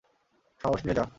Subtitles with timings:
[0.61, 1.05] সাহস নিয়ে যা।